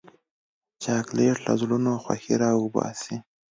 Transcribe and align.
چاکلېټ 0.83 1.37
له 1.47 1.53
زړونو 1.61 1.91
خوښي 2.03 2.35
راوباسي. 2.43 3.15